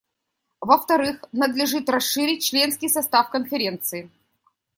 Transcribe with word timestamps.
Во-вторых, 0.61 1.25
надлежит 1.31 1.87
расширить 1.87 2.41
членский 2.43 2.89
состав 2.89 3.29
Конференции. 3.29 4.09